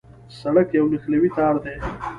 سړک 0.39 0.67
یو 0.77 0.85
نښلوی 0.91 1.29
تار 1.37 1.55
دی. 1.63 1.75